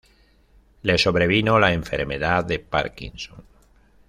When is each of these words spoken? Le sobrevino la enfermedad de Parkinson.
Le 0.87 0.97
sobrevino 0.97 1.59
la 1.59 1.71
enfermedad 1.73 2.43
de 2.43 2.57
Parkinson. 2.57 3.43